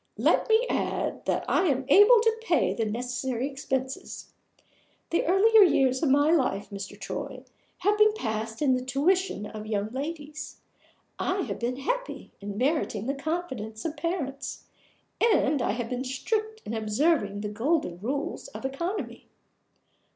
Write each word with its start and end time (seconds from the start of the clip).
Let 0.17 0.49
me 0.49 0.65
add 0.67 1.25
that 1.25 1.45
I 1.47 1.67
am 1.67 1.85
able 1.87 2.21
to 2.21 2.37
pay 2.41 2.73
the 2.73 2.85
necessary 2.85 3.47
expenses. 3.47 4.31
The 5.11 5.23
earlier 5.27 5.61
years 5.61 6.01
of 6.01 6.09
my 6.09 6.31
life, 6.31 6.71
Mr. 6.71 6.99
Troy, 6.99 7.43
have 7.77 7.99
been 7.99 8.13
passed 8.13 8.63
in 8.63 8.73
the 8.73 8.83
tuition 8.83 9.45
of 9.45 9.67
young 9.67 9.91
ladies. 9.91 10.57
I 11.19 11.41
have 11.41 11.59
been 11.59 11.75
happy 11.77 12.31
in 12.41 12.57
meriting 12.57 13.05
the 13.05 13.13
confidence 13.13 13.85
of 13.85 13.95
parents; 13.95 14.63
and 15.23 15.61
I 15.61 15.73
have 15.73 15.89
been 15.91 16.03
strict 16.03 16.63
in 16.65 16.73
observing 16.73 17.41
the 17.41 17.49
golden 17.49 17.99
rules 17.99 18.47
of 18.47 18.65
economy. 18.65 19.27